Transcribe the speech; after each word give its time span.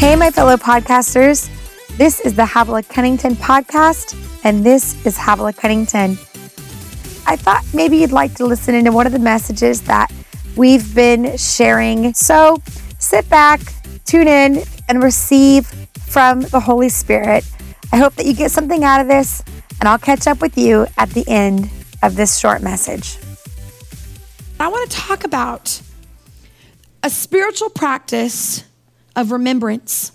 Hey, 0.00 0.16
my 0.16 0.30
fellow 0.30 0.56
podcasters. 0.56 1.50
This 1.98 2.20
is 2.20 2.34
the 2.34 2.46
Havilah 2.46 2.84
Cunnington 2.84 3.34
podcast, 3.34 4.16
and 4.44 4.64
this 4.64 5.04
is 5.04 5.18
Havilah 5.18 5.52
Cunnington. 5.52 6.12
I 7.26 7.36
thought 7.36 7.62
maybe 7.74 7.98
you'd 7.98 8.10
like 8.10 8.32
to 8.36 8.46
listen 8.46 8.74
into 8.74 8.92
one 8.92 9.06
of 9.06 9.12
the 9.12 9.18
messages 9.18 9.82
that 9.82 10.10
we've 10.56 10.94
been 10.94 11.36
sharing. 11.36 12.14
So 12.14 12.62
sit 12.98 13.28
back, 13.28 13.60
tune 14.06 14.26
in, 14.26 14.62
and 14.88 15.02
receive 15.02 15.66
from 15.66 16.40
the 16.40 16.60
Holy 16.60 16.88
Spirit. 16.88 17.44
I 17.92 17.98
hope 17.98 18.14
that 18.14 18.24
you 18.24 18.32
get 18.32 18.50
something 18.50 18.82
out 18.82 19.02
of 19.02 19.06
this, 19.06 19.42
and 19.80 19.86
I'll 19.86 19.98
catch 19.98 20.26
up 20.26 20.40
with 20.40 20.56
you 20.56 20.86
at 20.96 21.10
the 21.10 21.28
end 21.28 21.68
of 22.02 22.16
this 22.16 22.38
short 22.38 22.62
message. 22.62 23.18
I 24.58 24.68
want 24.68 24.90
to 24.90 24.96
talk 24.96 25.24
about 25.24 25.82
a 27.02 27.10
spiritual 27.10 27.68
practice 27.68 28.64
of 29.16 29.32
remembrance. 29.32 30.12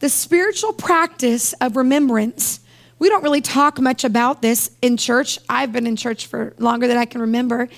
The 0.00 0.08
spiritual 0.08 0.72
practice 0.72 1.52
of 1.54 1.76
remembrance. 1.76 2.60
We 2.98 3.08
don't 3.08 3.22
really 3.22 3.40
talk 3.40 3.80
much 3.80 4.04
about 4.04 4.42
this 4.42 4.70
in 4.80 4.96
church. 4.96 5.38
I've 5.48 5.72
been 5.72 5.86
in 5.86 5.96
church 5.96 6.26
for 6.26 6.54
longer 6.58 6.86
than 6.86 6.96
I 6.96 7.04
can 7.04 7.20
remember. 7.20 7.68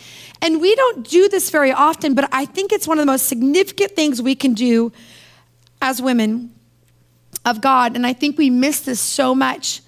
And 0.42 0.60
we 0.60 0.74
don't 0.74 1.08
do 1.08 1.28
this 1.28 1.50
very 1.50 1.72
often, 1.72 2.14
but 2.14 2.28
I 2.32 2.44
think 2.44 2.72
it's 2.72 2.86
one 2.86 2.98
of 2.98 3.02
the 3.02 3.10
most 3.10 3.27
significant 3.27 3.92
things 3.92 4.20
we 4.20 4.34
can 4.34 4.54
do 4.54 4.92
as 5.80 6.00
women 6.02 6.55
of 7.44 7.60
God. 7.60 7.96
And 7.96 8.06
I 8.06 8.12
think 8.12 8.38
we 8.38 8.50
miss 8.50 8.80
this 8.80 9.00
so 9.00 9.34
much. 9.34 9.82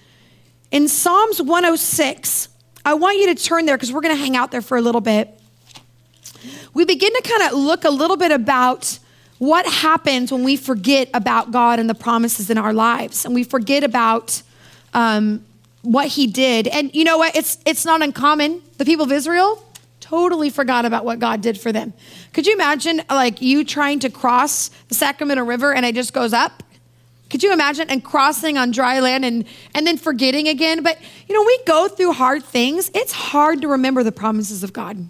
In 0.71 0.89
Psalms 0.89 1.41
106, 1.41 2.49
I 2.85 2.95
want 2.95 3.19
you 3.19 3.35
to 3.35 3.35
turn 3.35 3.67
there 3.67 3.77
because 3.77 3.93
we're 3.93 4.01
going 4.01 4.15
to 4.15 4.21
hang 4.21 4.37
out 4.37 4.51
there 4.51 4.63
for 4.63 4.77
a 4.77 4.81
little 4.81 5.01
bit. 5.01 5.41
We 6.75 6.85
begin 6.85 7.13
to 7.13 7.23
kind 7.23 7.43
of 7.51 7.59
look 7.59 7.85
a 7.85 7.91
little 7.91 8.17
bit 8.17 8.31
about 8.31 8.99
what 9.39 9.67
happens 9.67 10.33
when 10.33 10.45
we 10.45 10.57
forget 10.57 11.11
about 11.13 11.51
God 11.51 11.79
and 11.79 11.89
the 11.91 11.95
promises 11.95 12.49
in 12.51 12.59
our 12.59 12.73
lives 12.73 13.25
and 13.25 13.35
we 13.35 13.45
forget 13.45 13.85
about 13.85 14.43
um, 14.95 15.45
what 15.83 16.09
He 16.09 16.27
did. 16.27 16.67
And 16.67 16.95
you 16.95 17.05
know 17.05 17.19
what? 17.19 17.37
It's, 17.37 17.59
it's 17.67 17.85
not 17.85 18.03
uncommon. 18.03 18.63
The 18.79 18.85
people 18.85 19.05
of 19.05 19.13
Israel 19.13 19.63
totally 20.01 20.51
forgot 20.51 20.85
about 20.85 21.05
what 21.05 21.19
God 21.19 21.41
did 21.41 21.59
for 21.61 21.73
them. 21.73 21.93
Could 22.33 22.47
you 22.47 22.55
imagine, 22.55 23.03
like, 23.11 23.43
you 23.43 23.65
trying 23.65 23.99
to 24.01 24.11
cross 24.11 24.69
the 24.89 24.95
Sacramento 24.95 25.45
River 25.45 25.75
and 25.75 25.85
it 25.85 25.95
just 25.95 26.13
goes 26.13 26.33
up? 26.33 26.63
Could 27.29 27.43
you 27.43 27.53
imagine 27.53 27.91
and 27.91 28.05
crossing 28.05 28.57
on 28.57 28.71
dry 28.71 29.01
land 29.01 29.25
and, 29.25 29.45
and 29.75 29.87
then 29.87 29.99
forgetting 29.99 30.47
again? 30.47 30.83
But 30.83 30.99
you 31.29 31.35
know, 31.35 31.45
we 31.45 31.59
go 31.67 31.89
through 31.89 32.13
hard 32.13 32.45
things. 32.45 32.91
It's 32.95 33.13
hard 33.13 33.63
to 33.63 33.69
remember 33.69 34.05
the 34.05 34.13
promises 34.13 34.63
of 34.63 34.73
God. 34.73 35.09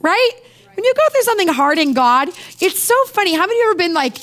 Right? 0.00 0.30
When 0.78 0.84
you 0.84 0.94
go 0.94 1.08
through 1.10 1.22
something 1.22 1.48
hard 1.48 1.76
in 1.76 1.92
God, 1.92 2.28
it's 2.60 2.78
so 2.78 2.94
funny. 3.06 3.34
How 3.34 3.40
many 3.40 3.54
of 3.54 3.64
you 3.64 3.70
ever 3.70 3.78
been 3.78 3.94
like, 3.94 4.16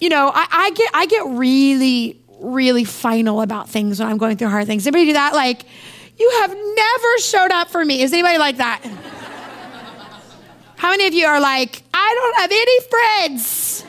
you 0.00 0.08
know, 0.08 0.32
I, 0.34 0.46
I 0.50 0.70
get 0.70 0.90
I 0.94 1.04
get 1.04 1.26
really, 1.26 2.18
really 2.40 2.84
final 2.84 3.42
about 3.42 3.68
things 3.68 4.00
when 4.00 4.08
I'm 4.08 4.16
going 4.16 4.38
through 4.38 4.48
hard 4.48 4.66
things. 4.66 4.86
Anybody 4.86 5.08
do 5.08 5.12
that? 5.12 5.34
Like, 5.34 5.66
you 6.18 6.30
have 6.40 6.50
never 6.50 7.18
showed 7.18 7.50
up 7.50 7.68
for 7.68 7.84
me. 7.84 8.00
Is 8.00 8.10
anybody 8.10 8.38
like 8.38 8.56
that? 8.56 8.80
How 10.76 10.92
many 10.92 11.06
of 11.08 11.12
you 11.12 11.26
are 11.26 11.40
like, 11.40 11.82
I 11.92 12.14
don't 12.14 12.40
have 12.40 12.50
any 12.50 12.80
friends? 12.88 13.84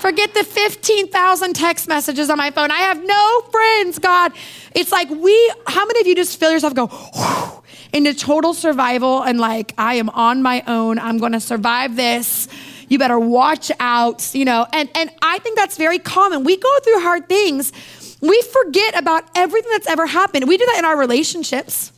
Forget 0.00 0.34
the 0.34 0.44
15,000 0.44 1.54
text 1.54 1.88
messages 1.88 2.28
on 2.28 2.36
my 2.36 2.50
phone. 2.50 2.70
I 2.70 2.80
have 2.80 3.02
no 3.02 3.40
friends, 3.50 3.98
God. 3.98 4.32
It's 4.74 4.92
like 4.92 5.08
we, 5.08 5.52
how 5.66 5.86
many 5.86 5.98
of 6.00 6.06
you 6.06 6.14
just 6.14 6.38
feel 6.38 6.52
yourself 6.52 6.74
go 6.74 6.88
whew, 6.88 7.55
into 7.96 8.14
total 8.14 8.54
survival 8.54 9.22
and 9.22 9.40
like, 9.40 9.72
I 9.78 9.94
am 9.94 10.08
on 10.10 10.42
my 10.42 10.62
own. 10.66 10.98
I'm 10.98 11.18
going 11.18 11.32
to 11.32 11.40
survive 11.40 11.96
this. 11.96 12.48
You 12.88 12.98
better 12.98 13.18
watch 13.18 13.72
out, 13.80 14.34
you 14.34 14.44
know. 14.44 14.66
And, 14.72 14.88
and 14.94 15.10
I 15.22 15.38
think 15.40 15.56
that's 15.56 15.76
very 15.76 15.98
common. 15.98 16.44
We 16.44 16.56
go 16.56 16.78
through 16.80 17.00
hard 17.00 17.28
things. 17.28 17.72
We 18.20 18.40
forget 18.42 18.98
about 18.98 19.24
everything 19.34 19.70
that's 19.72 19.88
ever 19.88 20.06
happened. 20.06 20.46
We 20.46 20.56
do 20.56 20.66
that 20.66 20.78
in 20.78 20.84
our 20.84 20.98
relationships 20.98 21.92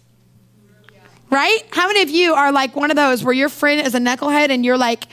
right? 1.30 1.60
How 1.72 1.88
many 1.88 2.02
of 2.02 2.10
you 2.10 2.34
are 2.34 2.52
like 2.52 2.74
one 2.74 2.90
of 2.90 2.96
those 2.96 3.22
where 3.22 3.34
your 3.34 3.48
friend 3.48 3.86
is 3.86 3.94
a 3.94 3.98
knucklehead 3.98 4.50
and 4.50 4.64
you're 4.64 4.78
like, 4.78 5.04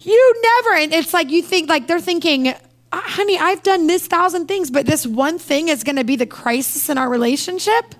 you 0.00 0.34
never, 0.42 0.76
and 0.76 0.94
it's 0.94 1.12
like 1.12 1.30
you 1.30 1.42
think, 1.42 1.68
like 1.68 1.86
they're 1.86 2.00
thinking, 2.00 2.48
"Ah, 2.92 3.02
honey, 3.04 3.38
I've 3.38 3.62
done 3.62 3.86
this 3.86 4.06
thousand 4.06 4.46
things, 4.46 4.70
but 4.70 4.86
this 4.86 5.06
one 5.06 5.38
thing 5.38 5.68
is 5.68 5.84
to 5.84 6.04
be 6.04 6.16
the 6.16 6.26
crisis 6.26 6.88
in 6.88 6.96
our 6.98 7.08
relationship. 7.08 7.94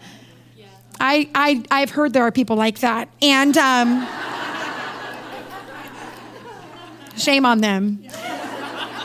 I, 1.00 1.28
I, 1.34 1.64
I've 1.70 1.90
heard 1.90 2.12
there 2.12 2.24
are 2.24 2.32
people 2.32 2.56
like 2.56 2.80
that. 2.80 3.08
And 3.22 3.56
um, 3.56 4.06
shame 7.16 7.44
on 7.44 7.60
them. 7.60 8.04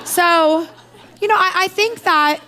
So, 0.06 0.68
you 1.22 1.28
know, 1.28 1.36
I, 1.36 1.52
I 1.56 1.68
think 1.68 2.04
that 2.04 2.40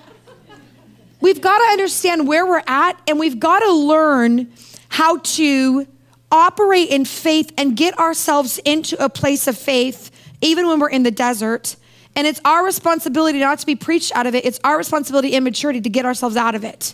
we've 1.21 1.41
got 1.41 1.57
to 1.59 1.63
understand 1.65 2.27
where 2.27 2.45
we're 2.45 2.63
at 2.67 2.99
and 3.07 3.19
we've 3.19 3.39
got 3.39 3.59
to 3.59 3.71
learn 3.71 4.51
how 4.89 5.17
to 5.17 5.87
operate 6.31 6.89
in 6.89 7.05
faith 7.05 7.51
and 7.57 7.75
get 7.75 7.97
ourselves 7.97 8.59
into 8.59 9.01
a 9.03 9.09
place 9.09 9.47
of 9.47 9.57
faith 9.57 10.11
even 10.41 10.67
when 10.67 10.79
we're 10.79 10.89
in 10.89 11.03
the 11.03 11.11
desert. 11.11 11.75
And 12.15 12.27
it's 12.27 12.39
our 12.45 12.63
responsibility 12.63 13.39
not 13.39 13.59
to 13.59 13.65
be 13.65 13.75
preached 13.75 14.15
out 14.15 14.27
of 14.27 14.35
it, 14.35 14.45
it's 14.45 14.59
our 14.63 14.77
responsibility 14.77 15.33
in 15.33 15.43
maturity 15.43 15.81
to 15.81 15.89
get 15.89 16.05
ourselves 16.05 16.37
out 16.37 16.55
of 16.55 16.63
it. 16.63 16.93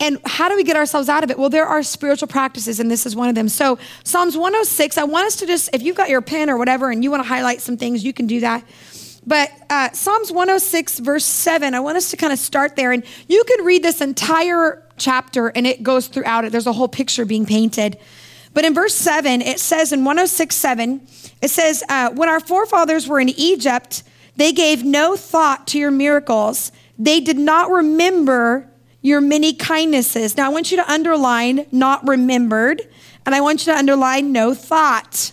And 0.00 0.18
how 0.26 0.48
do 0.48 0.56
we 0.56 0.64
get 0.64 0.76
ourselves 0.76 1.08
out 1.08 1.22
of 1.24 1.30
it? 1.30 1.38
Well, 1.38 1.50
there 1.50 1.66
are 1.66 1.82
spiritual 1.82 2.28
practices, 2.28 2.80
and 2.80 2.90
this 2.90 3.06
is 3.06 3.14
one 3.14 3.28
of 3.28 3.34
them. 3.34 3.48
So, 3.48 3.78
Psalms 4.02 4.36
106, 4.36 4.98
I 4.98 5.04
want 5.04 5.26
us 5.26 5.36
to 5.36 5.46
just, 5.46 5.70
if 5.72 5.82
you've 5.82 5.96
got 5.96 6.08
your 6.08 6.20
pen 6.20 6.50
or 6.50 6.58
whatever 6.58 6.90
and 6.90 7.04
you 7.04 7.10
want 7.10 7.22
to 7.22 7.28
highlight 7.28 7.60
some 7.60 7.76
things, 7.76 8.04
you 8.04 8.12
can 8.12 8.26
do 8.26 8.40
that. 8.40 8.64
But 9.26 9.50
uh, 9.70 9.90
Psalms 9.92 10.30
106, 10.30 10.98
verse 10.98 11.24
7, 11.24 11.74
I 11.74 11.80
want 11.80 11.96
us 11.96 12.10
to 12.10 12.16
kind 12.16 12.32
of 12.32 12.38
start 12.38 12.76
there. 12.76 12.92
And 12.92 13.04
you 13.28 13.44
can 13.44 13.64
read 13.64 13.82
this 13.82 14.00
entire 14.00 14.82
chapter, 14.96 15.48
and 15.48 15.66
it 15.66 15.82
goes 15.82 16.08
throughout 16.08 16.44
it. 16.44 16.52
There's 16.52 16.66
a 16.66 16.72
whole 16.72 16.88
picture 16.88 17.24
being 17.24 17.46
painted. 17.46 17.98
But 18.52 18.64
in 18.64 18.74
verse 18.74 18.94
7, 18.94 19.42
it 19.42 19.58
says 19.58 19.92
in 19.92 20.00
106, 20.00 20.54
7, 20.54 21.06
it 21.40 21.48
says, 21.48 21.82
uh, 21.88 22.10
When 22.10 22.28
our 22.28 22.40
forefathers 22.40 23.08
were 23.08 23.20
in 23.20 23.28
Egypt, 23.30 24.02
they 24.36 24.52
gave 24.52 24.84
no 24.84 25.16
thought 25.16 25.66
to 25.68 25.78
your 25.78 25.90
miracles. 25.90 26.70
They 26.98 27.20
did 27.20 27.38
not 27.38 27.70
remember 27.70 28.68
your 29.04 29.20
many 29.20 29.52
kindnesses. 29.52 30.34
Now, 30.34 30.46
I 30.46 30.48
want 30.48 30.70
you 30.70 30.78
to 30.78 30.90
underline 30.90 31.66
not 31.70 32.08
remembered, 32.08 32.80
and 33.26 33.34
I 33.34 33.42
want 33.42 33.66
you 33.66 33.72
to 33.74 33.78
underline 33.78 34.32
no 34.32 34.54
thought. 34.54 35.32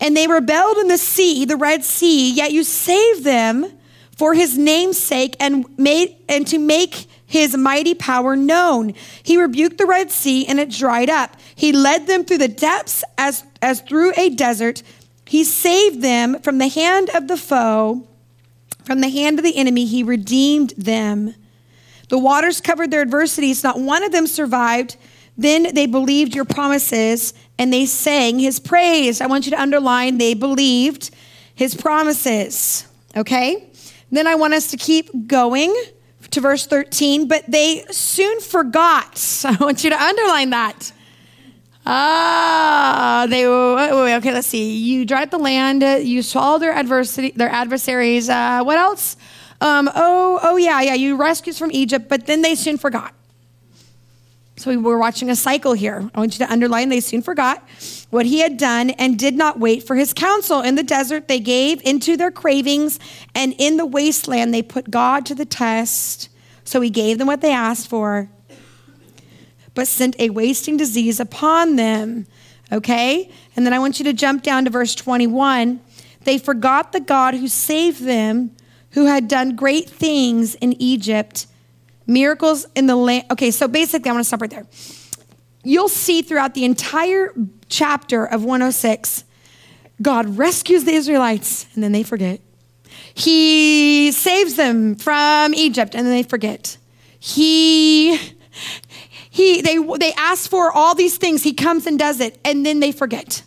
And 0.00 0.14
they 0.14 0.26
rebelled 0.26 0.76
in 0.76 0.88
the 0.88 0.98
sea, 0.98 1.46
the 1.46 1.56
Red 1.56 1.82
Sea, 1.82 2.30
yet 2.30 2.52
you 2.52 2.62
saved 2.62 3.24
them 3.24 3.72
for 4.18 4.34
his 4.34 4.58
name's 4.58 4.98
sake 4.98 5.34
and 5.40 5.66
made 5.78 6.14
and 6.28 6.46
to 6.48 6.58
make 6.58 7.06
his 7.24 7.56
mighty 7.56 7.94
power 7.94 8.36
known. 8.36 8.92
He 9.22 9.40
rebuked 9.40 9.78
the 9.78 9.86
Red 9.86 10.10
Sea 10.10 10.46
and 10.46 10.60
it 10.60 10.68
dried 10.68 11.08
up. 11.08 11.36
He 11.54 11.72
led 11.72 12.06
them 12.06 12.26
through 12.26 12.38
the 12.38 12.48
depths 12.48 13.02
as, 13.16 13.44
as 13.62 13.80
through 13.80 14.12
a 14.18 14.28
desert. 14.28 14.82
He 15.24 15.42
saved 15.42 16.02
them 16.02 16.38
from 16.42 16.58
the 16.58 16.68
hand 16.68 17.08
of 17.14 17.28
the 17.28 17.38
foe, 17.38 18.06
from 18.84 19.00
the 19.00 19.08
hand 19.08 19.38
of 19.38 19.44
the 19.44 19.56
enemy. 19.56 19.86
He 19.86 20.02
redeemed 20.02 20.74
them. 20.76 21.34
The 22.08 22.18
waters 22.18 22.60
covered 22.60 22.90
their 22.90 23.02
adversities, 23.02 23.64
not 23.64 23.80
one 23.80 24.02
of 24.02 24.12
them 24.12 24.26
survived. 24.26 24.96
Then 25.36 25.74
they 25.74 25.86
believed 25.86 26.34
your 26.34 26.44
promises 26.44 27.34
and 27.58 27.72
they 27.72 27.86
sang 27.86 28.38
his 28.38 28.60
praise. 28.60 29.20
I 29.20 29.26
want 29.26 29.46
you 29.46 29.50
to 29.50 29.60
underline 29.60 30.18
they 30.18 30.34
believed 30.34 31.10
his 31.54 31.74
promises. 31.74 32.86
Okay? 33.16 33.68
Then 34.10 34.26
I 34.26 34.34
want 34.34 34.54
us 34.54 34.70
to 34.70 34.76
keep 34.76 35.26
going 35.26 35.74
to 36.30 36.40
verse 36.40 36.66
13, 36.66 37.28
but 37.28 37.44
they 37.48 37.84
soon 37.90 38.40
forgot. 38.40 39.20
I 39.44 39.56
want 39.60 39.84
you 39.84 39.90
to 39.90 40.00
underline 40.00 40.50
that. 40.50 40.92
Ah, 41.86 43.26
they 43.28 43.46
wait, 43.46 43.92
wait, 43.92 44.16
okay. 44.16 44.32
Let's 44.32 44.46
see. 44.46 44.78
You 44.78 45.04
dried 45.04 45.30
the 45.30 45.38
land. 45.38 45.82
You 46.06 46.22
swallowed 46.22 46.62
their 46.62 46.72
adversity, 46.72 47.32
their 47.32 47.50
adversaries. 47.50 48.30
Uh, 48.30 48.62
what 48.62 48.78
else? 48.78 49.16
Um, 49.60 49.90
oh, 49.94 50.40
oh 50.42 50.56
yeah, 50.56 50.80
yeah. 50.80 50.94
You 50.94 51.16
rescued 51.16 51.54
us 51.54 51.58
from 51.58 51.70
Egypt, 51.72 52.08
but 52.08 52.26
then 52.26 52.42
they 52.42 52.54
soon 52.54 52.78
forgot. 52.78 53.14
So 54.56 54.70
we 54.70 54.76
were 54.76 54.98
watching 54.98 55.30
a 55.30 55.36
cycle 55.36 55.72
here. 55.72 56.08
I 56.14 56.20
want 56.20 56.38
you 56.38 56.46
to 56.46 56.52
underline 56.52 56.88
they 56.88 57.00
soon 57.00 57.22
forgot 57.22 57.68
what 58.10 58.24
he 58.24 58.38
had 58.38 58.56
done 58.56 58.90
and 58.90 59.18
did 59.18 59.34
not 59.34 59.58
wait 59.58 59.82
for 59.82 59.96
his 59.96 60.12
counsel. 60.12 60.60
In 60.60 60.76
the 60.76 60.84
desert, 60.84 61.26
they 61.26 61.40
gave 61.40 61.82
into 61.82 62.16
their 62.16 62.30
cravings, 62.30 63.00
and 63.34 63.54
in 63.58 63.76
the 63.76 63.86
wasteland, 63.86 64.54
they 64.54 64.62
put 64.62 64.90
God 64.90 65.26
to 65.26 65.34
the 65.34 65.44
test. 65.44 66.28
So 66.62 66.80
he 66.80 66.90
gave 66.90 67.18
them 67.18 67.26
what 67.26 67.40
they 67.40 67.52
asked 67.52 67.88
for, 67.88 68.30
but 69.74 69.88
sent 69.88 70.18
a 70.20 70.30
wasting 70.30 70.76
disease 70.76 71.18
upon 71.18 71.76
them. 71.76 72.26
Okay? 72.70 73.30
And 73.56 73.66
then 73.66 73.72
I 73.72 73.80
want 73.80 73.98
you 73.98 74.04
to 74.04 74.12
jump 74.12 74.42
down 74.42 74.64
to 74.64 74.70
verse 74.70 74.94
21. 74.94 75.80
They 76.22 76.38
forgot 76.38 76.92
the 76.92 77.00
God 77.00 77.34
who 77.34 77.48
saved 77.48 78.02
them, 78.04 78.52
who 78.94 79.06
had 79.06 79.28
done 79.28 79.54
great 79.54 79.88
things 79.88 80.54
in 80.56 80.72
Egypt 80.80 81.46
miracles 82.06 82.66
in 82.74 82.86
the 82.86 82.96
land. 82.96 83.24
Okay, 83.30 83.50
so 83.50 83.68
basically, 83.68 84.10
I 84.10 84.12
want 84.14 84.24
to 84.24 84.28
stop 84.28 84.40
right 84.40 84.50
there. 84.50 84.66
You'll 85.62 85.88
see 85.88 86.22
throughout 86.22 86.54
the 86.54 86.64
entire 86.64 87.32
chapter 87.68 88.24
of 88.24 88.44
106, 88.44 89.24
God 90.02 90.36
rescues 90.36 90.84
the 90.84 90.92
Israelites 90.92 91.66
and 91.74 91.82
then 91.82 91.92
they 91.92 92.02
forget. 92.02 92.40
He 93.14 94.12
saves 94.12 94.56
them 94.56 94.96
from 94.96 95.54
Egypt 95.54 95.94
and 95.94 96.06
then 96.06 96.12
they 96.12 96.22
forget. 96.22 96.76
He 97.18 98.16
he 99.30 99.62
they 99.62 99.78
they 99.98 100.12
ask 100.14 100.50
for 100.50 100.70
all 100.70 100.94
these 100.94 101.16
things. 101.16 101.42
He 101.42 101.54
comes 101.54 101.86
and 101.86 101.98
does 101.98 102.20
it 102.20 102.38
and 102.44 102.66
then 102.66 102.80
they 102.80 102.92
forget. 102.92 103.42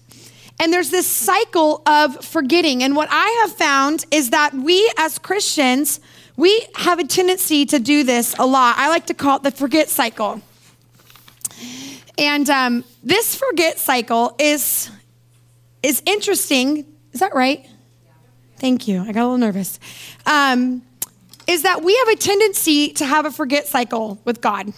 And 0.60 0.74
there's 0.74 0.90
this 0.90 1.08
cycle 1.08 1.84
of 1.86 2.24
forgetting. 2.26 2.84
And 2.84 2.96
what 2.96 3.10
I 3.12 3.44
have 3.46 3.56
found 3.56 4.06
is 4.12 4.32
that 4.32 4.54
we 4.54 4.92
as 4.98 5.20
Christians, 5.20 6.00
we 6.36 6.68
have 6.76 7.00
a 7.00 7.06
tendency 7.06 7.66
to 7.68 7.80
do 7.80 8.04
this 8.04 8.36
a 8.40 8.46
lot. 8.46 8.76
I 8.78 8.90
like 8.90 9.06
to 9.08 9.14
call 9.14 9.38
it 9.38 9.44
the 9.44 9.52
forget 9.52 9.90
cycle. 9.90 10.42
And 12.18 12.50
um, 12.50 12.84
this 13.04 13.36
forget 13.36 13.78
cycle 13.78 14.36
is 14.40 14.90
is 15.84 16.02
interesting. 16.06 16.86
Is 17.14 17.20
that 17.20 17.36
right? 17.36 17.68
Thank 18.58 18.88
you. 18.88 19.02
I 19.02 19.12
got 19.12 19.22
a 19.22 19.28
little 19.28 19.38
nervous. 19.38 19.80
Um, 20.26 20.82
is 21.46 21.62
that 21.62 21.84
we 21.84 21.96
have 21.96 22.08
a 22.10 22.16
tendency 22.16 22.90
to 22.94 23.06
have 23.06 23.26
a 23.26 23.32
forget 23.32 23.68
cycle 23.68 24.20
with 24.26 24.42
God. 24.42 24.74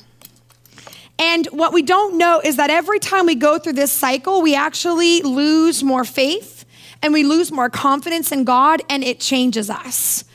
And 1.19 1.45
what 1.47 1.73
we 1.73 1.81
don't 1.81 2.17
know 2.17 2.41
is 2.43 2.55
that 2.55 2.69
every 2.69 2.97
time 2.97 3.25
we 3.25 3.35
go 3.35 3.59
through 3.59 3.73
this 3.73 3.91
cycle, 3.91 4.41
we 4.41 4.55
actually 4.55 5.21
lose 5.21 5.83
more 5.83 6.05
faith 6.05 6.65
and 7.03 7.13
we 7.13 7.23
lose 7.23 7.51
more 7.51 7.69
confidence 7.69 8.31
in 8.31 8.43
God, 8.43 8.81
and 8.89 9.03
it 9.03 9.19
changes 9.19 9.69
us. 9.69 10.25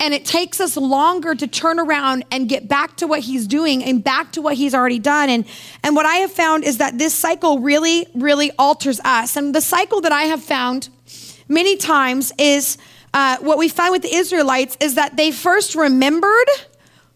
And 0.00 0.12
it 0.14 0.24
takes 0.24 0.60
us 0.60 0.76
longer 0.76 1.34
to 1.34 1.46
turn 1.46 1.78
around 1.78 2.24
and 2.30 2.48
get 2.48 2.66
back 2.66 2.96
to 2.96 3.06
what 3.06 3.20
he's 3.20 3.46
doing 3.46 3.84
and 3.84 4.02
back 4.02 4.32
to 4.32 4.42
what 4.42 4.54
he's 4.54 4.74
already 4.74 4.98
done. 4.98 5.28
And, 5.28 5.44
and 5.82 5.94
what 5.94 6.06
I 6.06 6.16
have 6.16 6.32
found 6.32 6.64
is 6.64 6.78
that 6.78 6.98
this 6.98 7.14
cycle 7.14 7.60
really, 7.60 8.06
really 8.14 8.50
alters 8.58 9.00
us. 9.04 9.36
And 9.36 9.54
the 9.54 9.60
cycle 9.60 10.00
that 10.00 10.12
I 10.12 10.22
have 10.22 10.42
found 10.42 10.88
many 11.46 11.76
times 11.76 12.32
is 12.38 12.78
uh, 13.12 13.36
what 13.40 13.58
we 13.58 13.68
find 13.68 13.92
with 13.92 14.02
the 14.02 14.14
Israelites 14.14 14.76
is 14.80 14.96
that 14.96 15.16
they 15.16 15.30
first 15.30 15.74
remembered. 15.74 16.48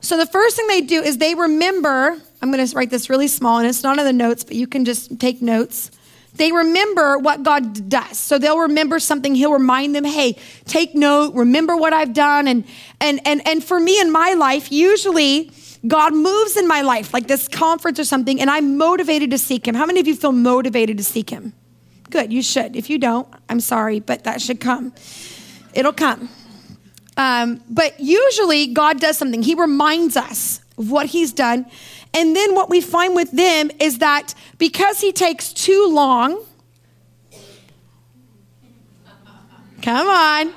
So 0.01 0.17
the 0.17 0.27
first 0.27 0.55
thing 0.57 0.69
they 0.69 0.83
do 0.83 1.03
is 1.03 1.19
they 1.19 1.35
remember. 1.35 2.21
I'm 2.41 2.53
going 2.53 2.65
to 2.65 2.77
write 2.77 2.91
this 2.91 3.11
really 3.11 3.29
small, 3.29 3.59
and 3.59 3.67
it's 3.67 3.83
not 3.83 3.99
in 3.99 4.05
the 4.05 4.13
notes, 4.13 4.45
but 4.45 4.55
you 4.55 4.67
can 4.67 4.85
just 4.85 5.19
take 5.19 5.43
notes. 5.43 5.91
They 6.35 6.53
remember 6.53 7.19
what 7.19 7.43
God 7.43 7.89
does. 7.89 8.17
So 8.19 8.39
they'll 8.39 8.61
remember 8.61 9.01
something. 9.01 9.35
He'll 9.35 9.53
remind 9.53 9.95
them, 9.95 10.05
hey, 10.05 10.39
take 10.67 10.95
note, 10.95 11.35
remember 11.35 11.77
what 11.77 11.93
I've 11.93 12.13
done. 12.13 12.47
And 12.47 12.65
and 13.01 13.21
and 13.27 13.47
and 13.47 13.65
for 13.65 13.81
me 13.81 14.01
in 14.01 14.13
my 14.13 14.35
life, 14.35 14.71
usually 14.71 15.51
God 15.87 16.15
moves 16.15 16.57
in 16.57 16.69
my 16.69 16.83
life, 16.83 17.13
like 17.13 17.27
this 17.27 17.49
conference 17.49 17.99
or 17.99 18.05
something, 18.05 18.41
and 18.41 18.51
I'm 18.51 18.77
motivated 18.77 19.31
to 19.33 19.39
seek 19.39 19.67
him. 19.67 19.75
How 19.75 19.87
many 19.87 20.01
of 20.01 20.07
you 20.07 20.15
feel 20.15 20.33
motivated 20.33 20.99
to 20.99 21.05
seek 21.05 21.31
him? 21.31 21.55
Good, 22.11 22.33
you 22.33 22.43
should. 22.43 22.77
If 22.77 22.89
you 22.89 22.99
don't, 22.99 23.29
I'm 23.49 23.61
sorry, 23.61 24.01
but 24.01 24.25
that 24.25 24.41
should 24.41 24.61
come. 24.61 24.93
It'll 25.75 25.93
come. 25.93 26.29
Um, 27.17 27.61
but 27.69 27.99
usually, 27.99 28.69
God 28.69 29.01
does 29.01 29.19
something. 29.19 29.43
He 29.43 29.55
reminds 29.55 30.17
us 30.17 30.61
of 30.79 30.91
what 30.91 31.07
He's 31.07 31.33
done. 31.33 31.67
And 32.15 32.35
then 32.35 32.55
what 32.55 32.71
we 32.71 32.81
find 32.81 33.15
with 33.15 33.31
them 33.31 33.71
is 33.79 33.99
that 33.99 34.35
because 34.59 35.01
He 35.01 35.13
takes 35.13 35.53
too 35.53 35.89
long, 35.91 36.45
come 39.83 40.09
on, 40.09 40.53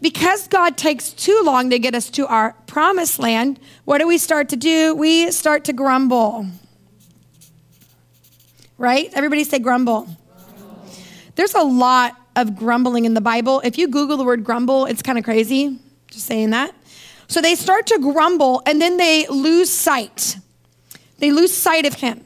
because 0.00 0.48
God 0.48 0.76
takes 0.76 1.10
too 1.10 1.42
long 1.44 1.70
to 1.70 1.78
get 1.78 1.94
us 1.94 2.10
to 2.10 2.26
our 2.26 2.54
promised 2.66 3.18
land, 3.18 3.60
what 3.84 3.98
do 3.98 4.06
we 4.06 4.18
start 4.18 4.48
to 4.50 4.56
do? 4.56 4.94
We 4.94 5.30
start 5.30 5.64
to 5.64 5.72
grumble. 5.72 6.46
Right? 8.78 9.10
Everybody 9.14 9.44
say 9.44 9.60
grumble. 9.60 10.08
There's 11.36 11.54
a 11.54 11.62
lot 11.62 12.16
of 12.34 12.56
grumbling 12.56 13.04
in 13.04 13.14
the 13.14 13.20
Bible. 13.20 13.60
If 13.64 13.78
you 13.78 13.88
Google 13.88 14.16
the 14.16 14.24
word 14.24 14.42
grumble, 14.42 14.86
it's 14.86 15.02
kind 15.02 15.18
of 15.18 15.24
crazy. 15.24 15.78
Just 16.08 16.26
saying 16.26 16.50
that. 16.50 16.74
So 17.28 17.40
they 17.40 17.54
start 17.54 17.86
to 17.86 17.98
grumble 17.98 18.62
and 18.66 18.80
then 18.80 18.96
they 18.96 19.26
lose 19.28 19.70
sight. 19.70 20.36
They 21.22 21.30
lose 21.30 21.56
sight 21.56 21.86
of 21.86 21.94
Him. 21.94 22.24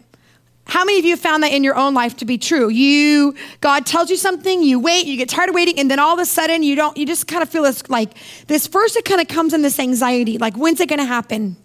How 0.65 0.83
many 0.83 0.99
of 0.99 1.05
you 1.05 1.11
have 1.11 1.21
found 1.21 1.43
that 1.43 1.53
in 1.53 1.63
your 1.63 1.77
own 1.77 1.93
life 1.93 2.17
to 2.17 2.25
be 2.25 2.39
true? 2.39 2.71
You, 2.71 3.35
God 3.61 3.85
tells 3.85 4.09
you 4.09 4.17
something, 4.17 4.63
you 4.63 4.81
wait, 4.81 5.05
you 5.05 5.19
get 5.19 5.29
tired 5.29 5.51
of 5.51 5.55
waiting, 5.55 5.79
and 5.79 5.91
then 5.91 5.99
all 5.99 6.15
of 6.15 6.19
a 6.19 6.25
sudden 6.25 6.63
you 6.63 6.75
don't, 6.75 6.97
you 6.97 7.05
just 7.05 7.27
kind 7.27 7.43
of 7.43 7.51
feel 7.51 7.65
this 7.65 7.87
like, 7.91 8.15
this 8.47 8.67
first 8.67 8.97
it 8.97 9.05
kind 9.05 9.21
of 9.21 9.29
comes 9.29 9.53
in 9.53 9.61
this 9.61 9.79
anxiety, 9.79 10.39
like, 10.39 10.57
when's 10.57 10.81
it 10.81 10.89
gonna 10.89 11.05
happen? 11.05 11.59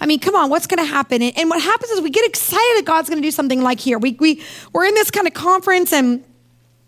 I 0.00 0.06
mean, 0.06 0.18
come 0.18 0.34
on, 0.34 0.50
what's 0.50 0.66
to 0.66 0.84
happen? 0.84 1.22
And, 1.22 1.38
and, 1.38 1.48
what 1.48 1.62
happens 1.62 1.92
is 1.92 2.00
we 2.00 2.10
get 2.10 2.26
excited 2.26 2.78
that 2.78 2.84
God's 2.84 3.08
to 3.08 3.20
do 3.20 3.30
something 3.30 3.62
like 3.62 3.78
here. 3.78 4.00
We, 4.00 4.16
we, 4.18 4.42
we're 4.72 4.86
in 4.86 4.94
this 4.94 5.12
kind 5.12 5.28
of 5.28 5.34
conference 5.34 5.92
and 5.92 6.24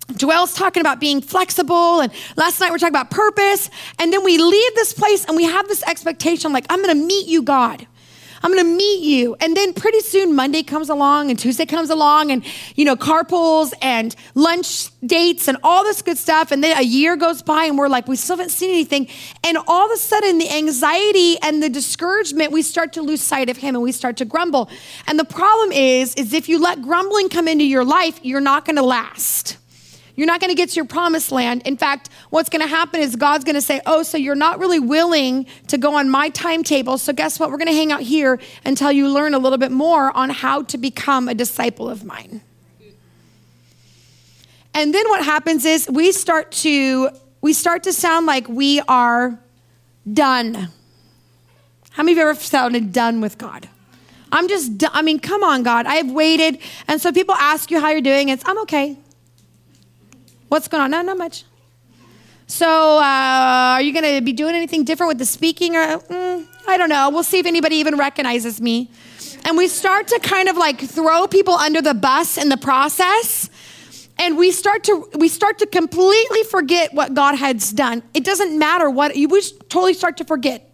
Joelle's 0.08 0.54
talking 0.54 0.80
about 0.80 0.98
being 0.98 1.22
flexible, 1.22 2.00
and 2.00 2.12
last 2.36 2.60
night 2.60 2.72
we're 2.72 2.78
talking 2.78 2.92
about 2.92 3.10
purpose. 3.10 3.70
And 4.00 4.12
then 4.12 4.24
we 4.24 4.38
leave 4.38 4.74
this 4.74 4.92
place 4.92 5.24
and 5.24 5.36
we 5.36 5.44
have 5.44 5.68
this 5.68 5.84
expectation 5.84 6.52
like, 6.52 6.66
I'm 6.68 6.80
gonna 6.80 6.96
meet 6.96 7.28
you, 7.28 7.42
God. 7.42 7.86
I'm 8.44 8.52
going 8.52 8.62
to 8.62 8.76
meet 8.76 9.00
you. 9.00 9.34
And 9.40 9.56
then 9.56 9.72
pretty 9.72 10.00
soon 10.00 10.36
Monday 10.36 10.62
comes 10.62 10.90
along 10.90 11.30
and 11.30 11.38
Tuesday 11.38 11.64
comes 11.64 11.88
along 11.88 12.30
and, 12.30 12.44
you 12.76 12.84
know, 12.84 12.94
carpools 12.94 13.72
and 13.80 14.14
lunch 14.34 14.90
dates 15.00 15.48
and 15.48 15.56
all 15.62 15.82
this 15.82 16.02
good 16.02 16.18
stuff. 16.18 16.52
And 16.52 16.62
then 16.62 16.76
a 16.76 16.82
year 16.82 17.16
goes 17.16 17.40
by 17.40 17.64
and 17.64 17.78
we're 17.78 17.88
like, 17.88 18.06
we 18.06 18.16
still 18.16 18.36
haven't 18.36 18.50
seen 18.50 18.68
anything. 18.68 19.08
And 19.44 19.56
all 19.66 19.86
of 19.86 19.92
a 19.92 19.96
sudden 19.96 20.36
the 20.36 20.50
anxiety 20.50 21.38
and 21.40 21.62
the 21.62 21.70
discouragement, 21.70 22.52
we 22.52 22.60
start 22.60 22.92
to 22.92 23.02
lose 23.02 23.22
sight 23.22 23.48
of 23.48 23.56
him 23.56 23.76
and 23.76 23.82
we 23.82 23.92
start 23.92 24.18
to 24.18 24.26
grumble. 24.26 24.68
And 25.06 25.18
the 25.18 25.24
problem 25.24 25.72
is, 25.72 26.14
is 26.14 26.34
if 26.34 26.46
you 26.46 26.58
let 26.60 26.82
grumbling 26.82 27.30
come 27.30 27.48
into 27.48 27.64
your 27.64 27.82
life, 27.82 28.20
you're 28.22 28.42
not 28.42 28.66
going 28.66 28.76
to 28.76 28.82
last. 28.82 29.56
You're 30.16 30.26
not 30.26 30.40
going 30.40 30.50
to 30.50 30.54
get 30.54 30.70
to 30.70 30.76
your 30.76 30.84
promised 30.84 31.32
land. 31.32 31.62
In 31.64 31.76
fact, 31.76 32.08
what's 32.30 32.48
going 32.48 32.62
to 32.62 32.68
happen 32.68 33.00
is 33.00 33.16
God's 33.16 33.44
going 33.44 33.56
to 33.56 33.60
say, 33.60 33.80
Oh, 33.84 34.02
so 34.02 34.16
you're 34.16 34.36
not 34.36 34.58
really 34.58 34.78
willing 34.78 35.46
to 35.68 35.78
go 35.78 35.96
on 35.96 36.08
my 36.08 36.28
timetable. 36.28 36.98
So, 36.98 37.12
guess 37.12 37.40
what? 37.40 37.50
We're 37.50 37.58
going 37.58 37.68
to 37.68 37.74
hang 37.74 37.90
out 37.90 38.02
here 38.02 38.38
until 38.64 38.92
you 38.92 39.08
learn 39.08 39.34
a 39.34 39.38
little 39.38 39.58
bit 39.58 39.72
more 39.72 40.16
on 40.16 40.30
how 40.30 40.62
to 40.62 40.78
become 40.78 41.28
a 41.28 41.34
disciple 41.34 41.88
of 41.88 42.04
mine. 42.04 42.42
And 44.72 44.92
then 44.92 45.08
what 45.08 45.24
happens 45.24 45.64
is 45.64 45.88
we 45.90 46.12
start 46.12 46.50
to 46.52 47.10
we 47.40 47.52
start 47.52 47.82
to 47.82 47.92
sound 47.92 48.26
like 48.26 48.48
we 48.48 48.80
are 48.88 49.38
done. 50.10 50.68
How 51.90 52.02
many 52.02 52.12
of 52.12 52.18
you 52.18 52.22
ever 52.22 52.34
sounded 52.40 52.92
done 52.92 53.20
with 53.20 53.38
God? 53.38 53.68
I'm 54.32 54.48
just, 54.48 54.82
I 54.92 55.02
mean, 55.02 55.20
come 55.20 55.44
on, 55.44 55.62
God. 55.62 55.86
I 55.86 55.94
have 55.94 56.10
waited. 56.10 56.58
And 56.88 57.00
so 57.00 57.12
people 57.12 57.34
ask 57.36 57.70
you 57.70 57.80
how 57.80 57.90
you're 57.90 58.00
doing. 58.00 58.30
It's, 58.30 58.42
I'm 58.46 58.58
okay. 58.62 58.96
What's 60.48 60.68
going 60.68 60.82
on? 60.82 60.90
No, 60.90 61.02
not 61.02 61.18
much. 61.18 61.44
So, 62.46 62.98
uh, 62.98 63.02
are 63.02 63.82
you 63.82 63.92
going 63.92 64.16
to 64.16 64.20
be 64.20 64.32
doing 64.32 64.54
anything 64.54 64.84
different 64.84 65.08
with 65.08 65.18
the 65.18 65.24
speaking? 65.24 65.76
Or 65.76 65.98
mm, 65.98 66.46
I 66.68 66.76
don't 66.76 66.90
know. 66.90 67.10
We'll 67.10 67.22
see 67.22 67.38
if 67.38 67.46
anybody 67.46 67.76
even 67.76 67.96
recognizes 67.96 68.60
me. 68.60 68.90
And 69.46 69.56
we 69.56 69.68
start 69.68 70.08
to 70.08 70.20
kind 70.22 70.48
of 70.48 70.56
like 70.56 70.80
throw 70.80 71.26
people 71.26 71.54
under 71.54 71.82
the 71.82 71.94
bus 71.94 72.38
in 72.38 72.48
the 72.48 72.56
process, 72.56 73.50
and 74.18 74.38
we 74.38 74.50
start 74.50 74.84
to 74.84 75.08
we 75.16 75.28
start 75.28 75.58
to 75.58 75.66
completely 75.66 76.42
forget 76.44 76.94
what 76.94 77.14
God 77.14 77.34
has 77.34 77.70
done. 77.72 78.02
It 78.14 78.24
doesn't 78.24 78.58
matter 78.58 78.88
what 78.88 79.16
you 79.16 79.28
just 79.28 79.68
totally 79.68 79.94
start 79.94 80.18
to 80.18 80.24
forget. 80.24 80.70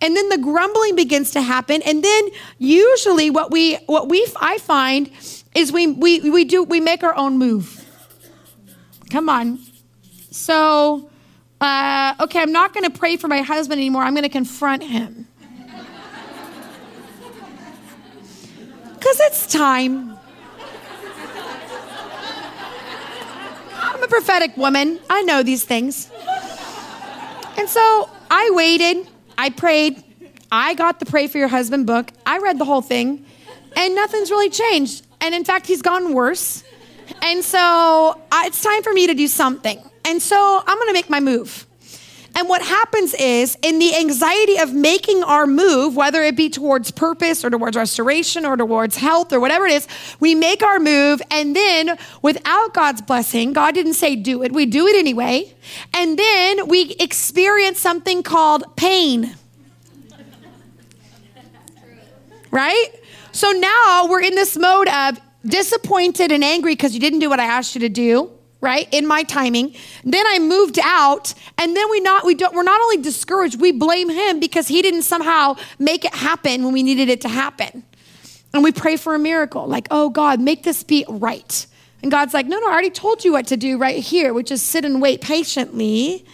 And 0.00 0.16
then 0.16 0.28
the 0.28 0.38
grumbling 0.38 0.94
begins 0.94 1.32
to 1.32 1.42
happen, 1.42 1.82
and 1.82 2.04
then 2.04 2.28
usually 2.58 3.30
what 3.30 3.50
we 3.50 3.76
what 3.86 4.08
we 4.08 4.26
I 4.40 4.58
find 4.58 5.10
is 5.54 5.72
we 5.72 5.88
we 5.88 6.30
we 6.30 6.44
do 6.44 6.62
we 6.62 6.78
make 6.80 7.02
our 7.02 7.16
own 7.16 7.36
move. 7.36 7.84
Come 9.10 9.28
on. 9.28 9.58
So, 10.30 11.10
uh, 11.60 12.14
okay, 12.20 12.40
I'm 12.40 12.52
not 12.52 12.74
going 12.74 12.84
to 12.84 12.96
pray 12.96 13.16
for 13.16 13.28
my 13.28 13.40
husband 13.40 13.78
anymore. 13.78 14.02
I'm 14.02 14.14
going 14.14 14.22
to 14.24 14.28
confront 14.28 14.82
him. 14.82 15.26
Because 18.98 19.20
it's 19.20 19.46
time. 19.46 20.18
I'm 23.80 24.02
a 24.02 24.08
prophetic 24.08 24.56
woman. 24.56 24.98
I 25.08 25.22
know 25.22 25.44
these 25.44 25.62
things. 25.64 26.10
And 27.56 27.68
so 27.68 28.10
I 28.30 28.50
waited. 28.52 29.08
I 29.38 29.50
prayed. 29.50 30.02
I 30.50 30.74
got 30.74 30.98
the 30.98 31.06
Pray 31.06 31.28
for 31.28 31.38
Your 31.38 31.48
Husband 31.48 31.86
book. 31.86 32.10
I 32.26 32.38
read 32.38 32.58
the 32.58 32.64
whole 32.64 32.82
thing, 32.82 33.24
and 33.76 33.94
nothing's 33.94 34.30
really 34.30 34.50
changed. 34.50 35.06
And 35.20 35.34
in 35.34 35.44
fact, 35.44 35.66
he's 35.66 35.82
gotten 35.82 36.12
worse. 36.12 36.64
And 37.22 37.44
so 37.44 38.20
it's 38.32 38.62
time 38.62 38.82
for 38.82 38.92
me 38.92 39.06
to 39.06 39.14
do 39.14 39.28
something. 39.28 39.82
And 40.04 40.22
so 40.22 40.62
I'm 40.66 40.76
going 40.78 40.88
to 40.88 40.92
make 40.92 41.10
my 41.10 41.20
move. 41.20 41.66
And 42.34 42.48
what 42.48 42.62
happens 42.62 43.14
is, 43.14 43.58
in 43.62 43.80
the 43.80 43.96
anxiety 43.96 44.58
of 44.58 44.72
making 44.72 45.24
our 45.24 45.44
move, 45.44 45.96
whether 45.96 46.22
it 46.22 46.36
be 46.36 46.48
towards 46.48 46.92
purpose 46.92 47.44
or 47.44 47.50
towards 47.50 47.76
restoration 47.76 48.46
or 48.46 48.56
towards 48.56 48.96
health 48.96 49.32
or 49.32 49.40
whatever 49.40 49.66
it 49.66 49.72
is, 49.72 49.88
we 50.20 50.36
make 50.36 50.62
our 50.62 50.78
move. 50.78 51.20
And 51.32 51.56
then, 51.56 51.98
without 52.22 52.74
God's 52.74 53.02
blessing, 53.02 53.52
God 53.52 53.74
didn't 53.74 53.94
say 53.94 54.14
do 54.14 54.44
it, 54.44 54.52
we 54.52 54.66
do 54.66 54.86
it 54.86 54.94
anyway. 54.94 55.52
And 55.92 56.16
then 56.16 56.68
we 56.68 56.94
experience 57.00 57.80
something 57.80 58.22
called 58.22 58.76
pain. 58.76 59.34
Right? 62.52 62.88
So 63.32 63.50
now 63.50 64.06
we're 64.08 64.22
in 64.22 64.36
this 64.36 64.56
mode 64.56 64.88
of 64.88 65.18
disappointed 65.46 66.32
and 66.32 66.42
angry 66.44 66.72
because 66.74 66.94
you 66.94 67.00
didn't 67.00 67.20
do 67.20 67.28
what 67.30 67.40
I 67.40 67.44
asked 67.44 67.74
you 67.74 67.80
to 67.82 67.88
do. 67.88 68.30
right? 68.60 68.88
In 68.92 69.06
my 69.06 69.22
timing. 69.22 69.74
Then 70.04 70.26
I 70.26 70.38
moved 70.38 70.78
out, 70.82 71.32
and 71.56 71.76
then 71.76 71.88
we 71.90 72.00
not 72.00 72.24
we 72.24 72.34
don't 72.34 72.54
we're 72.54 72.62
not 72.64 72.80
only 72.80 72.96
discouraged, 72.96 73.60
we 73.60 73.72
blame 73.72 74.08
him 74.08 74.40
because 74.40 74.66
he 74.68 74.82
didn't 74.82 75.02
somehow 75.02 75.56
make 75.78 76.04
it 76.04 76.14
happen 76.14 76.64
when 76.64 76.72
we 76.72 76.82
needed 76.82 77.08
it 77.08 77.20
to 77.22 77.28
happen. 77.28 77.84
And 78.52 78.64
we 78.64 78.72
pray 78.72 78.96
for 78.96 79.14
a 79.14 79.18
miracle, 79.18 79.66
like, 79.66 79.86
oh 79.90 80.08
God, 80.08 80.40
make 80.40 80.62
this 80.62 80.82
be 80.82 81.04
right. 81.08 81.66
And 82.02 82.10
God's 82.10 82.32
like, 82.32 82.46
no, 82.46 82.58
no, 82.58 82.68
I 82.68 82.72
already 82.72 82.90
told 82.90 83.24
you 83.24 83.32
what 83.32 83.46
to 83.48 83.56
do 83.56 83.76
right 83.76 83.98
here, 84.02 84.32
which 84.32 84.50
is 84.50 84.62
sit 84.62 84.84
and 84.84 85.02
wait 85.02 85.20
patiently. 85.20 86.24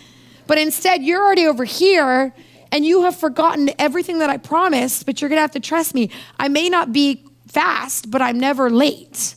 But 0.46 0.58
instead, 0.58 1.02
you're 1.02 1.22
already 1.22 1.46
over 1.46 1.64
here 1.64 2.32
and 2.70 2.84
you 2.84 3.02
have 3.02 3.16
forgotten 3.16 3.70
everything 3.78 4.18
that 4.18 4.30
I 4.30 4.36
promised, 4.36 5.06
but 5.06 5.20
you're 5.20 5.28
gonna 5.28 5.40
have 5.40 5.52
to 5.52 5.60
trust 5.60 5.94
me. 5.94 6.10
I 6.38 6.48
may 6.48 6.68
not 6.68 6.92
be 6.92 7.24
fast, 7.54 8.10
but 8.10 8.20
I'm 8.20 8.38
never 8.38 8.68
late. 8.68 9.36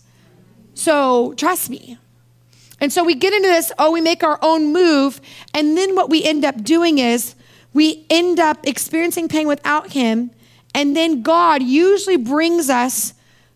So 0.74 1.34
trust 1.34 1.70
me. 1.70 1.98
And 2.80 2.92
so 2.92 3.04
we 3.04 3.16
get 3.16 3.34
into 3.34 3.48
this, 3.48 3.72
oh, 3.80 3.92
we 3.92 4.02
make 4.02 4.24
our 4.24 4.38
own 4.42 4.74
move. 4.74 5.22
And 5.54 5.78
then 5.78 5.96
what 5.96 6.10
we 6.10 6.24
end 6.24 6.44
up 6.44 6.64
doing 6.64 6.98
is 6.98 7.36
we 7.74 8.06
end 8.10 8.40
up 8.40 8.68
experiencing 8.68 9.28
pain 9.28 9.48
without 9.48 9.94
Him. 9.94 10.32
And 10.76 10.96
then 10.96 11.22
God 11.22 11.64
usually 11.64 12.18
brings 12.18 12.70
us 12.70 13.14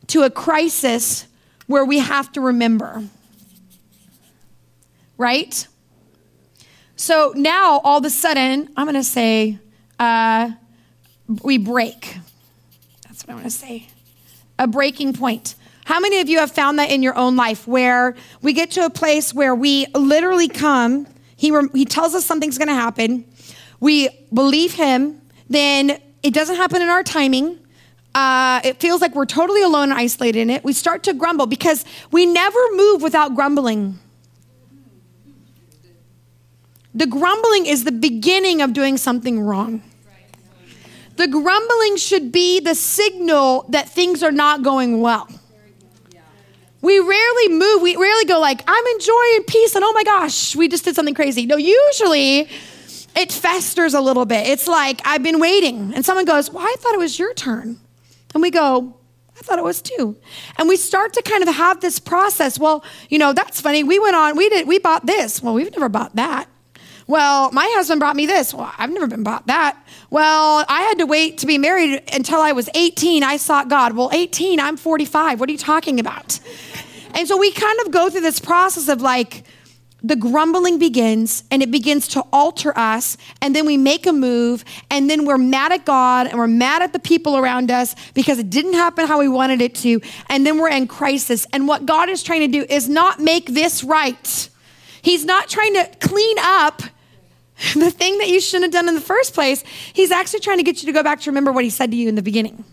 to 0.07 0.23
a 0.23 0.29
crisis 0.29 1.27
where 1.67 1.85
we 1.85 1.99
have 1.99 2.31
to 2.33 2.41
remember. 2.41 3.03
Right? 5.17 5.67
So 6.95 7.33
now 7.35 7.79
all 7.83 7.99
of 7.99 8.05
a 8.05 8.09
sudden, 8.09 8.69
I'm 8.75 8.85
going 8.85 8.95
to 8.95 9.03
say, 9.03 9.59
uh, 9.99 10.51
we 11.43 11.57
break. 11.57 12.17
That's 13.03 13.25
what 13.25 13.31
I 13.31 13.33
want 13.35 13.45
to 13.45 13.51
say. 13.51 13.87
A 14.61 14.67
breaking 14.67 15.13
point. 15.13 15.55
How 15.85 15.99
many 15.99 16.19
of 16.19 16.29
you 16.29 16.37
have 16.37 16.51
found 16.51 16.77
that 16.77 16.91
in 16.91 17.01
your 17.01 17.17
own 17.17 17.35
life 17.35 17.67
where 17.67 18.15
we 18.43 18.53
get 18.53 18.69
to 18.71 18.85
a 18.85 18.91
place 18.91 19.33
where 19.33 19.55
we 19.55 19.87
literally 19.95 20.47
come, 20.47 21.07
he, 21.35 21.51
he 21.73 21.83
tells 21.83 22.13
us 22.13 22.25
something's 22.25 22.59
going 22.59 22.67
to 22.67 22.75
happen, 22.75 23.25
we 23.79 24.09
believe 24.31 24.75
him, 24.75 25.19
then 25.49 25.99
it 26.21 26.35
doesn't 26.35 26.57
happen 26.57 26.79
in 26.79 26.89
our 26.89 27.01
timing. 27.01 27.57
Uh, 28.13 28.61
it 28.63 28.79
feels 28.79 29.01
like 29.01 29.15
we're 29.15 29.25
totally 29.25 29.63
alone 29.63 29.89
and 29.89 29.99
isolated 29.99 30.41
in 30.41 30.51
it. 30.51 30.63
We 30.63 30.73
start 30.73 31.01
to 31.03 31.13
grumble 31.13 31.47
because 31.47 31.83
we 32.11 32.27
never 32.27 32.59
move 32.73 33.01
without 33.01 33.33
grumbling. 33.33 33.97
The 36.93 37.07
grumbling 37.07 37.65
is 37.65 37.83
the 37.83 37.91
beginning 37.91 38.61
of 38.61 38.73
doing 38.73 38.97
something 38.97 39.39
wrong. 39.39 39.81
The 41.21 41.27
grumbling 41.27 41.97
should 41.97 42.31
be 42.31 42.61
the 42.61 42.73
signal 42.73 43.65
that 43.69 43.87
things 43.87 44.23
are 44.23 44.31
not 44.31 44.63
going 44.63 45.01
well. 45.01 45.29
We 46.81 46.97
rarely 46.97 47.49
move. 47.49 47.83
We 47.83 47.95
rarely 47.95 48.25
go 48.25 48.39
like, 48.39 48.63
I'm 48.65 48.87
enjoying 48.87 49.43
peace 49.43 49.75
and 49.75 49.83
oh 49.83 49.93
my 49.93 50.03
gosh, 50.03 50.55
we 50.55 50.67
just 50.67 50.83
did 50.83 50.95
something 50.95 51.13
crazy. 51.13 51.45
No, 51.45 51.57
usually 51.57 52.49
it 53.15 53.31
festers 53.31 53.93
a 53.93 54.01
little 54.01 54.25
bit. 54.25 54.47
It's 54.47 54.67
like, 54.67 54.99
I've 55.05 55.21
been 55.21 55.39
waiting. 55.39 55.93
And 55.93 56.03
someone 56.03 56.25
goes, 56.25 56.49
Well, 56.49 56.63
I 56.63 56.75
thought 56.79 56.95
it 56.95 56.99
was 56.99 57.19
your 57.19 57.35
turn. 57.35 57.77
And 58.33 58.41
we 58.41 58.49
go, 58.49 58.97
I 59.37 59.41
thought 59.41 59.59
it 59.59 59.63
was 59.63 59.79
too. 59.79 60.17
And 60.57 60.67
we 60.67 60.75
start 60.75 61.13
to 61.13 61.21
kind 61.21 61.47
of 61.47 61.53
have 61.53 61.81
this 61.81 61.99
process. 61.99 62.57
Well, 62.57 62.83
you 63.09 63.19
know, 63.19 63.31
that's 63.31 63.61
funny. 63.61 63.83
We 63.83 63.99
went 63.99 64.15
on, 64.15 64.35
we 64.35 64.49
did, 64.49 64.67
we 64.67 64.79
bought 64.79 65.05
this. 65.05 65.43
Well, 65.43 65.53
we've 65.53 65.71
never 65.71 65.87
bought 65.87 66.15
that. 66.15 66.49
Well, 67.11 67.51
my 67.51 67.69
husband 67.75 67.99
brought 67.99 68.15
me 68.15 68.25
this. 68.25 68.53
Well, 68.53 68.73
I've 68.77 68.89
never 68.89 69.05
been 69.05 69.21
bought 69.21 69.47
that. 69.47 69.77
Well, 70.09 70.63
I 70.69 70.83
had 70.83 70.99
to 70.99 71.05
wait 71.05 71.39
to 71.39 71.45
be 71.45 71.57
married 71.57 72.01
until 72.13 72.39
I 72.39 72.53
was 72.53 72.69
18. 72.73 73.21
I 73.21 73.35
sought 73.35 73.67
God. 73.67 73.97
Well, 73.97 74.09
18, 74.13 74.61
I'm 74.61 74.77
45. 74.77 75.37
What 75.37 75.49
are 75.49 75.51
you 75.51 75.57
talking 75.57 75.99
about? 75.99 76.39
And 77.13 77.27
so 77.27 77.35
we 77.35 77.51
kind 77.51 77.77
of 77.81 77.91
go 77.91 78.09
through 78.09 78.21
this 78.21 78.39
process 78.39 78.87
of 78.87 79.01
like, 79.01 79.43
the 80.01 80.15
grumbling 80.15 80.79
begins 80.79 81.43
and 81.51 81.61
it 81.61 81.69
begins 81.69 82.07
to 82.07 82.21
alter 82.31 82.75
us 82.75 83.17
and 83.39 83.55
then 83.55 83.67
we 83.67 83.77
make 83.77 84.07
a 84.07 84.13
move 84.13 84.63
and 84.89 85.09
then 85.09 85.25
we're 85.25 85.37
mad 85.37 85.71
at 85.71 85.85
God 85.85 86.25
and 86.25 86.39
we're 86.39 86.47
mad 86.47 86.81
at 86.81 86.91
the 86.91 86.97
people 86.97 87.37
around 87.37 87.69
us 87.69 87.93
because 88.15 88.39
it 88.39 88.49
didn't 88.49 88.73
happen 88.73 89.05
how 89.05 89.19
we 89.19 89.27
wanted 89.27 89.61
it 89.61 89.75
to 89.75 90.01
and 90.27 90.43
then 90.43 90.57
we're 90.57 90.71
in 90.71 90.87
crisis 90.87 91.45
and 91.53 91.67
what 91.67 91.85
God 91.85 92.09
is 92.09 92.23
trying 92.23 92.39
to 92.39 92.47
do 92.47 92.65
is 92.67 92.89
not 92.89 93.19
make 93.19 93.53
this 93.53 93.83
right. 93.83 94.49
He's 95.03 95.23
not 95.23 95.49
trying 95.49 95.75
to 95.75 95.87
clean 95.99 96.37
up 96.39 96.81
the 97.75 97.91
thing 97.91 98.17
that 98.17 98.29
you 98.29 98.41
shouldn't 98.41 98.65
have 98.65 98.71
done 98.71 98.89
in 98.89 98.95
the 98.95 99.01
first 99.01 99.33
place. 99.33 99.63
He's 99.93 100.11
actually 100.11 100.39
trying 100.39 100.57
to 100.57 100.63
get 100.63 100.81
you 100.81 100.87
to 100.87 100.91
go 100.91 101.03
back 101.03 101.21
to 101.21 101.29
remember 101.29 101.51
what 101.51 101.63
he 101.63 101.69
said 101.69 101.91
to 101.91 101.97
you 101.97 102.09
in 102.09 102.15
the 102.15 102.21
beginning. 102.21 102.63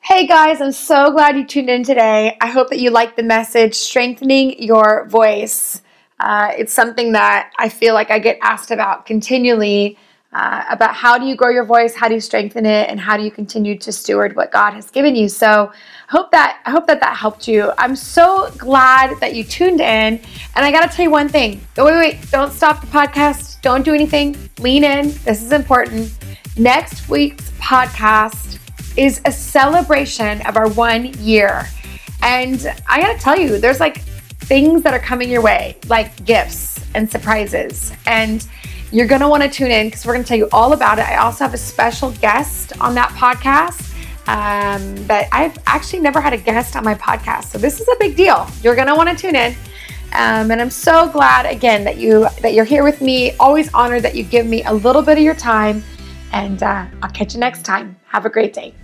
Hey 0.00 0.26
guys, 0.26 0.60
I'm 0.60 0.72
so 0.72 1.10
glad 1.10 1.36
you 1.36 1.44
tuned 1.44 1.68
in 1.68 1.82
today. 1.82 2.36
I 2.40 2.46
hope 2.46 2.70
that 2.70 2.78
you 2.78 2.90
liked 2.90 3.16
the 3.16 3.22
message, 3.24 3.74
strengthening 3.74 4.62
your 4.62 5.06
voice. 5.08 5.82
Uh, 6.20 6.52
it's 6.56 6.72
something 6.72 7.12
that 7.12 7.52
I 7.58 7.68
feel 7.68 7.94
like 7.94 8.10
I 8.10 8.18
get 8.18 8.38
asked 8.40 8.70
about 8.70 9.04
continually 9.06 9.98
uh, 10.32 10.64
about 10.70 10.94
how 10.94 11.16
do 11.18 11.24
you 11.24 11.36
grow 11.36 11.50
your 11.50 11.64
voice, 11.64 11.94
how 11.94 12.08
do 12.08 12.14
you 12.14 12.20
strengthen 12.20 12.66
it, 12.66 12.88
and 12.90 13.00
how 13.00 13.16
do 13.16 13.22
you 13.22 13.30
continue 13.30 13.78
to 13.78 13.92
steward 13.92 14.36
what 14.36 14.50
God 14.50 14.72
has 14.72 14.90
given 14.90 15.14
you. 15.14 15.28
So, 15.28 15.72
hope 16.08 16.30
that 16.32 16.60
I 16.66 16.70
hope 16.70 16.86
that 16.88 17.00
that 17.00 17.16
helped 17.16 17.48
you. 17.48 17.72
I'm 17.78 17.96
so 17.96 18.50
glad 18.58 19.18
that 19.20 19.34
you 19.34 19.44
tuned 19.44 19.80
in, 19.80 20.20
and 20.56 20.64
I 20.64 20.70
got 20.70 20.90
to 20.90 20.94
tell 20.94 21.04
you 21.04 21.10
one 21.10 21.28
thing. 21.28 21.60
Wait, 21.76 21.84
wait, 21.84 22.30
don't 22.30 22.52
stop 22.52 22.80
the 22.80 22.86
podcast. 22.86 23.60
Don't 23.62 23.84
do 23.84 23.94
anything. 23.94 24.36
Lean 24.58 24.84
in. 24.84 25.12
This 25.24 25.42
is 25.42 25.52
important. 25.52 26.12
Next 26.56 27.08
week's 27.08 27.50
podcast 27.52 28.58
is 28.96 29.20
a 29.24 29.32
celebration 29.32 30.40
of 30.46 30.56
our 30.56 30.68
one 30.70 31.12
year. 31.18 31.66
And 32.22 32.66
I 32.88 33.00
gotta 33.00 33.18
tell 33.18 33.38
you, 33.38 33.58
there's 33.58 33.80
like 33.80 34.00
things 34.46 34.82
that 34.82 34.94
are 34.94 34.98
coming 34.98 35.28
your 35.28 35.42
way, 35.42 35.76
like 35.88 36.24
gifts 36.24 36.84
and 36.94 37.10
surprises. 37.10 37.92
And 38.06 38.46
you're 38.96 39.06
gonna 39.06 39.28
wanna 39.28 39.46
tune 39.48 39.70
in 39.70 39.88
because 39.88 40.06
we're 40.06 40.14
gonna 40.14 40.24
tell 40.24 40.38
you 40.38 40.48
all 40.52 40.72
about 40.72 40.98
it. 40.98 41.06
I 41.06 41.16
also 41.16 41.44
have 41.44 41.52
a 41.52 41.58
special 41.58 42.12
guest 42.12 42.72
on 42.80 42.94
that 42.94 43.10
podcast. 43.10 43.92
Um, 44.26 44.94
but 45.06 45.28
I've 45.32 45.56
actually 45.66 46.00
never 46.00 46.18
had 46.18 46.32
a 46.32 46.38
guest 46.38 46.74
on 46.76 46.82
my 46.82 46.94
podcast. 46.94 47.44
So 47.52 47.58
this 47.58 47.78
is 47.78 47.86
a 47.86 47.96
big 48.00 48.16
deal. 48.16 48.48
You're 48.62 48.74
gonna 48.74 48.96
wanna 48.96 49.14
tune 49.14 49.36
in. 49.36 49.54
Um, 50.14 50.50
and 50.50 50.62
I'm 50.62 50.70
so 50.70 51.08
glad 51.08 51.44
again 51.44 51.84
that 51.84 51.98
you 51.98 52.26
that 52.40 52.54
you're 52.54 52.64
here 52.64 52.84
with 52.84 53.02
me. 53.02 53.36
Always 53.36 53.72
honored 53.74 54.02
that 54.02 54.14
you 54.14 54.24
give 54.24 54.46
me 54.46 54.64
a 54.64 54.72
little 54.72 55.02
bit 55.02 55.18
of 55.18 55.24
your 55.24 55.34
time. 55.34 55.84
And 56.32 56.62
uh, 56.62 56.86
I'll 57.02 57.10
catch 57.10 57.34
you 57.34 57.40
next 57.40 57.66
time. 57.66 57.96
Have 58.06 58.24
a 58.24 58.30
great 58.30 58.54
day. 58.54 58.74